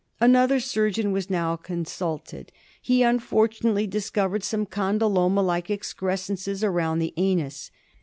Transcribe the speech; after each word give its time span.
Another 0.19 0.59
surgeon 0.59 1.11
was 1.11 1.29
now 1.29 1.55
consulted. 1.55 2.51
He 2.81 3.03
unfortunately 3.03 3.85
discovered 3.85 4.43
some 4.43 4.65
condyloma 4.65 5.43
like 5.45 5.69
excrescences 5.69 6.63
around 6.63 6.97
the 6.97 7.13
anus. 7.17 7.69